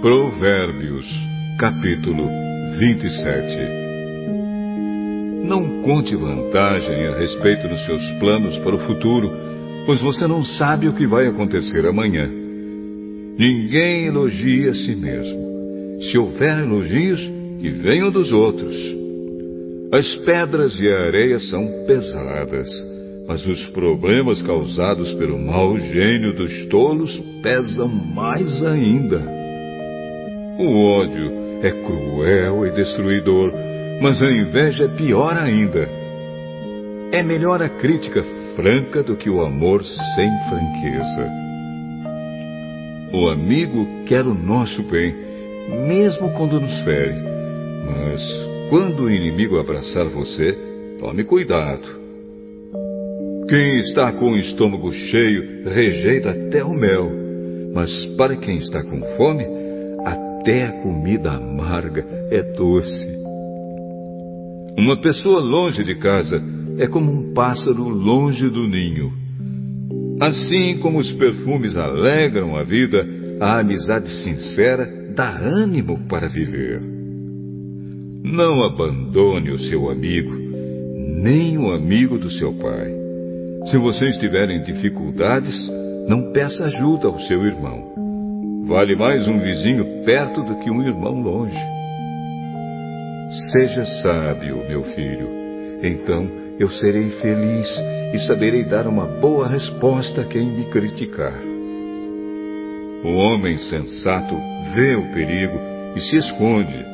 Provérbios, 0.00 1.04
capítulo 1.58 2.28
27 2.78 3.58
Não 5.42 5.82
conte 5.82 6.14
vantagem 6.14 7.08
a 7.08 7.18
respeito 7.18 7.66
dos 7.66 7.84
seus 7.84 8.12
planos 8.20 8.56
para 8.58 8.76
o 8.76 8.78
futuro, 8.86 9.28
pois 9.86 10.00
você 10.00 10.28
não 10.28 10.44
sabe 10.44 10.86
o 10.86 10.92
que 10.92 11.04
vai 11.04 11.26
acontecer 11.26 11.84
amanhã. 11.84 12.30
Ninguém 13.36 14.06
elogia 14.06 14.70
a 14.70 14.74
si 14.74 14.94
mesmo. 14.94 16.00
Se 16.02 16.16
houver 16.16 16.60
elogios, 16.60 17.20
que 17.60 17.70
venham 17.70 18.12
dos 18.12 18.30
outros. 18.30 18.76
As 19.92 20.14
pedras 20.18 20.78
e 20.78 20.88
a 20.88 21.06
areia 21.06 21.40
são 21.40 21.66
pesadas, 21.88 22.68
mas 23.26 23.44
os 23.44 23.66
problemas 23.70 24.40
causados 24.42 25.12
pelo 25.14 25.40
mau 25.40 25.76
gênio 25.76 26.36
dos 26.36 26.66
tolos 26.66 27.20
pesam 27.42 27.88
mais 27.88 28.64
ainda. 28.64 29.37
O 30.58 30.76
ódio 30.84 31.30
é 31.62 31.70
cruel 31.70 32.66
e 32.66 32.70
destruidor, 32.72 33.52
mas 34.02 34.20
a 34.20 34.26
inveja 34.26 34.86
é 34.86 34.88
pior 34.88 35.36
ainda. 35.36 35.88
É 37.12 37.22
melhor 37.22 37.62
a 37.62 37.68
crítica 37.68 38.24
franca 38.56 39.04
do 39.04 39.14
que 39.14 39.30
o 39.30 39.40
amor 39.40 39.84
sem 39.84 40.28
franqueza. 40.48 41.30
O 43.12 43.28
amigo 43.28 43.86
quer 44.06 44.26
o 44.26 44.34
nosso 44.34 44.82
bem, 44.82 45.14
mesmo 45.86 46.32
quando 46.32 46.60
nos 46.60 46.76
fere. 46.80 47.14
Mas 47.86 48.20
quando 48.68 49.04
o 49.04 49.10
inimigo 49.10 49.60
abraçar 49.60 50.08
você, 50.08 50.58
tome 50.98 51.22
cuidado. 51.22 51.88
Quem 53.48 53.78
está 53.78 54.10
com 54.10 54.32
o 54.32 54.36
estômago 54.36 54.92
cheio 54.92 55.62
rejeita 55.72 56.30
até 56.30 56.64
o 56.64 56.74
mel, 56.74 57.12
mas 57.72 57.90
para 58.16 58.34
quem 58.34 58.56
está 58.58 58.82
com 58.82 59.00
fome, 59.16 59.67
até 60.48 60.62
a 60.64 60.72
comida 60.80 61.32
amarga 61.32 62.06
é 62.30 62.42
doce. 62.54 63.06
Uma 64.78 64.96
pessoa 64.98 65.40
longe 65.40 65.84
de 65.84 65.94
casa 65.96 66.42
é 66.78 66.86
como 66.86 67.12
um 67.12 67.34
pássaro 67.34 67.86
longe 67.86 68.48
do 68.48 68.66
ninho. 68.66 69.12
Assim 70.18 70.78
como 70.78 71.00
os 71.00 71.12
perfumes 71.12 71.76
alegram 71.76 72.56
a 72.56 72.62
vida, 72.62 73.06
a 73.38 73.58
amizade 73.58 74.08
sincera 74.22 74.88
dá 75.14 75.36
ânimo 75.38 76.08
para 76.08 76.28
viver. 76.28 76.80
Não 78.24 78.62
abandone 78.64 79.50
o 79.50 79.58
seu 79.58 79.90
amigo, 79.90 80.34
nem 81.22 81.58
o 81.58 81.70
amigo 81.74 82.18
do 82.18 82.30
seu 82.30 82.54
pai. 82.54 82.90
Se 83.66 83.76
você 83.76 84.06
estiver 84.06 84.48
em 84.48 84.62
dificuldades, 84.62 85.54
não 86.08 86.32
peça 86.32 86.64
ajuda 86.64 87.06
ao 87.06 87.20
seu 87.20 87.44
irmão. 87.44 87.97
Vale 88.68 88.94
mais 88.94 89.26
um 89.26 89.38
vizinho 89.38 90.04
perto 90.04 90.42
do 90.42 90.56
que 90.56 90.70
um 90.70 90.82
irmão 90.82 91.22
longe. 91.22 91.58
Seja 93.50 93.82
sábio, 94.02 94.62
meu 94.68 94.82
filho. 94.94 95.26
Então 95.82 96.28
eu 96.60 96.68
serei 96.72 97.08
feliz 97.12 97.66
e 98.12 98.18
saberei 98.26 98.64
dar 98.64 98.86
uma 98.86 99.06
boa 99.06 99.48
resposta 99.48 100.20
a 100.20 100.24
quem 100.26 100.44
me 100.44 100.66
criticar. 100.66 101.32
O 103.02 103.08
homem 103.08 103.56
sensato 103.56 104.36
vê 104.74 104.96
o 104.96 105.14
perigo 105.14 105.58
e 105.96 106.00
se 106.00 106.16
esconde, 106.16 106.84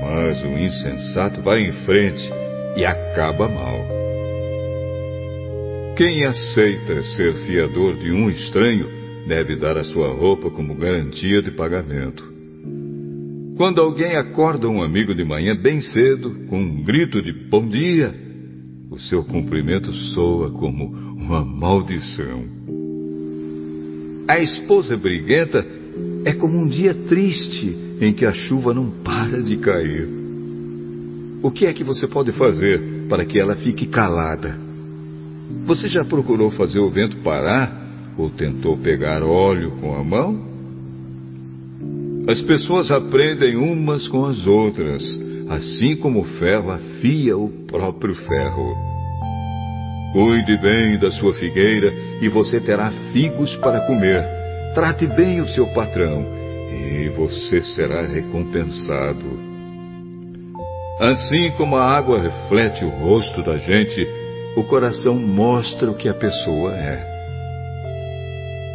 mas 0.00 0.42
o 0.42 0.48
insensato 0.58 1.40
vai 1.42 1.60
em 1.60 1.72
frente 1.84 2.28
e 2.76 2.84
acaba 2.84 3.48
mal. 3.48 3.86
Quem 5.94 6.24
aceita 6.24 7.04
ser 7.16 7.34
fiador 7.46 7.96
de 7.98 8.10
um 8.10 8.28
estranho 8.28 9.03
deve 9.26 9.56
dar 9.56 9.76
a 9.76 9.84
sua 9.84 10.08
roupa 10.08 10.50
como 10.50 10.74
garantia 10.74 11.42
de 11.42 11.50
pagamento. 11.52 12.22
Quando 13.56 13.80
alguém 13.80 14.16
acorda 14.16 14.68
um 14.68 14.82
amigo 14.82 15.14
de 15.14 15.24
manhã 15.24 15.54
bem 15.54 15.80
cedo, 15.80 16.46
com 16.48 16.60
um 16.60 16.82
grito 16.82 17.22
de 17.22 17.32
bom 17.32 17.66
dia, 17.66 18.14
o 18.90 18.98
seu 18.98 19.24
cumprimento 19.24 19.92
soa 19.92 20.50
como 20.50 20.86
uma 20.86 21.44
maldição. 21.44 22.44
A 24.26 24.40
esposa 24.40 24.96
briguenta 24.96 25.64
é 26.24 26.32
como 26.32 26.58
um 26.58 26.66
dia 26.66 26.94
triste 26.94 27.76
em 28.00 28.12
que 28.12 28.26
a 28.26 28.32
chuva 28.32 28.74
não 28.74 28.90
para 29.02 29.42
de 29.42 29.56
cair. 29.58 30.08
O 31.42 31.50
que 31.50 31.66
é 31.66 31.72
que 31.72 31.84
você 31.84 32.08
pode 32.08 32.32
fazer 32.32 33.06
para 33.08 33.24
que 33.24 33.38
ela 33.38 33.54
fique 33.56 33.86
calada? 33.86 34.58
Você 35.66 35.88
já 35.88 36.04
procurou 36.04 36.50
fazer 36.50 36.80
o 36.80 36.90
vento 36.90 37.18
parar 37.18 37.83
ou 38.16 38.30
tentou 38.30 38.76
pegar 38.76 39.22
óleo 39.22 39.72
com 39.80 39.94
a 39.94 40.04
mão? 40.04 40.54
As 42.26 42.40
pessoas 42.40 42.90
aprendem 42.90 43.56
umas 43.56 44.08
com 44.08 44.24
as 44.24 44.46
outras, 44.46 45.02
assim 45.50 45.96
como 45.96 46.20
o 46.20 46.24
ferro 46.38 46.70
afia 46.70 47.36
o 47.36 47.48
próprio 47.66 48.14
ferro. 48.14 48.74
Cuide 50.12 50.56
bem 50.58 50.96
da 50.98 51.10
sua 51.10 51.34
figueira 51.34 51.92
e 52.22 52.28
você 52.28 52.60
terá 52.60 52.90
figos 53.12 53.54
para 53.56 53.80
comer. 53.80 54.24
Trate 54.74 55.06
bem 55.06 55.40
o 55.40 55.48
seu 55.48 55.66
patrão 55.74 56.24
e 56.72 57.08
você 57.10 57.60
será 57.60 58.06
recompensado. 58.06 59.54
Assim 61.00 61.50
como 61.56 61.76
a 61.76 61.84
água 61.84 62.20
reflete 62.20 62.84
o 62.84 62.88
rosto 62.88 63.42
da 63.42 63.56
gente, 63.58 64.00
o 64.56 64.62
coração 64.62 65.16
mostra 65.18 65.90
o 65.90 65.96
que 65.96 66.08
a 66.08 66.14
pessoa 66.14 66.72
é. 66.72 67.13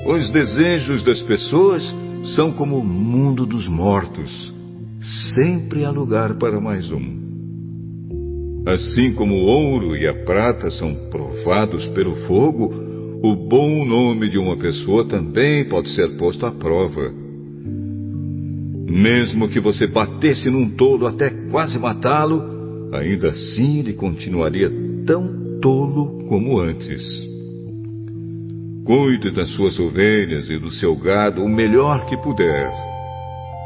Os 0.05 0.31
desejos 0.31 1.03
das 1.03 1.21
pessoas 1.21 1.83
são 2.35 2.51
como 2.51 2.77
o 2.77 2.83
mundo 2.83 3.45
dos 3.45 3.67
mortos. 3.67 4.53
Sempre 5.35 5.83
há 5.83 5.91
lugar 5.91 6.35
para 6.35 6.59
mais 6.59 6.89
um. 6.91 7.19
Assim 8.67 9.13
como 9.13 9.35
o 9.35 9.45
ouro 9.45 9.95
e 9.95 10.07
a 10.07 10.13
prata 10.25 10.69
são 10.69 10.93
provados 11.09 11.85
pelo 11.87 12.15
fogo, 12.27 12.73
o 13.21 13.35
bom 13.35 13.85
nome 13.85 14.29
de 14.29 14.37
uma 14.37 14.57
pessoa 14.57 15.05
também 15.05 15.67
pode 15.67 15.89
ser 15.89 16.17
posto 16.17 16.45
à 16.45 16.51
prova. 16.51 17.11
Mesmo 18.87 19.49
que 19.49 19.59
você 19.59 19.85
batesse 19.85 20.49
num 20.49 20.69
tolo 20.71 21.07
até 21.07 21.29
quase 21.51 21.77
matá-lo, 21.77 22.89
ainda 22.93 23.29
assim 23.29 23.79
ele 23.79 23.93
continuaria 23.93 24.71
tão 25.05 25.59
tolo 25.61 26.25
como 26.27 26.59
antes. 26.59 27.28
Cuide 28.89 29.29
das 29.29 29.51
suas 29.51 29.77
ovelhas 29.77 30.49
e 30.49 30.57
do 30.57 30.71
seu 30.71 30.95
gado 30.95 31.43
o 31.43 31.47
melhor 31.47 32.07
que 32.07 32.17
puder, 32.17 32.71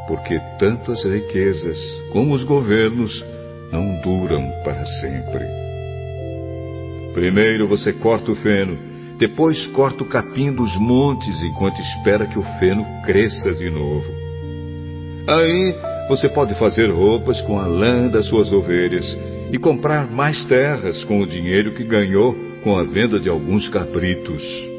porque 0.06 0.38
tanto 0.58 0.92
as 0.92 1.02
riquezas 1.02 1.78
como 2.12 2.34
os 2.34 2.44
governos 2.44 3.24
não 3.72 4.02
duram 4.02 4.46
para 4.62 4.84
sempre. 4.84 5.46
Primeiro 7.14 7.66
você 7.66 7.90
corta 7.90 8.32
o 8.32 8.36
feno, 8.36 8.76
depois 9.18 9.58
corta 9.68 10.04
o 10.04 10.06
capim 10.06 10.52
dos 10.52 10.76
montes 10.76 11.40
enquanto 11.40 11.80
espera 11.80 12.26
que 12.26 12.38
o 12.38 12.44
feno 12.58 12.84
cresça 13.06 13.54
de 13.54 13.70
novo. 13.70 14.04
Aí 15.26 15.74
você 16.06 16.28
pode 16.28 16.54
fazer 16.58 16.90
roupas 16.90 17.40
com 17.40 17.58
a 17.58 17.66
lã 17.66 18.08
das 18.08 18.26
suas 18.26 18.52
ovelhas 18.52 19.06
e 19.50 19.56
comprar 19.56 20.06
mais 20.06 20.44
terras 20.44 21.02
com 21.04 21.22
o 21.22 21.26
dinheiro 21.26 21.72
que 21.72 21.82
ganhou 21.82 22.36
com 22.62 22.76
a 22.76 22.84
venda 22.84 23.18
de 23.18 23.30
alguns 23.30 23.70
cabritos. 23.70 24.73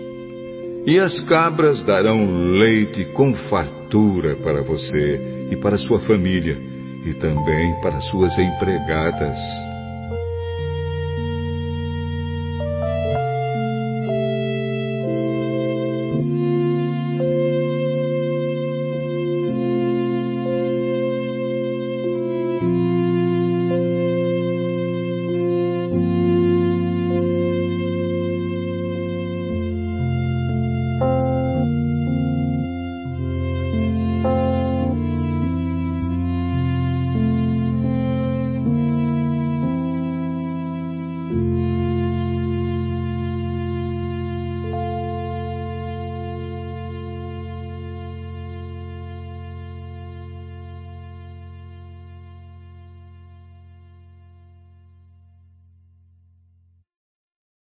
E 0.86 1.00
as 1.00 1.20
cabras 1.22 1.84
darão 1.84 2.52
leite 2.52 3.06
com 3.06 3.34
fartura 3.50 4.36
para 4.36 4.62
você 4.62 5.48
e 5.50 5.58
para 5.58 5.80
sua 5.80 6.00
família, 6.02 6.56
e 7.04 7.14
também 7.16 7.74
para 7.82 8.00
suas 8.02 8.38
empregadas. 8.38 9.38